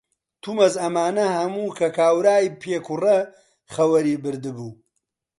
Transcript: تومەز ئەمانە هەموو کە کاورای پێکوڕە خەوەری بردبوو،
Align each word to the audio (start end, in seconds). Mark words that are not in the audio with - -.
تومەز 0.43 0.73
ئەمانە 0.83 1.25
هەموو 1.37 1.67
کە 1.79 1.87
کاورای 1.97 2.53
پێکوڕە 2.61 3.17
خەوەری 3.73 4.15
بردبوو، 4.23 4.71